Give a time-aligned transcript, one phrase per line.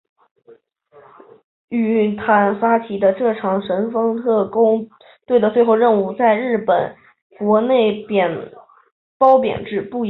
[1.69, 4.89] 宇垣发起的这场神风特攻
[5.27, 6.95] 队的最后任务在日本
[7.37, 8.03] 国内
[9.19, 9.99] 褒贬不一。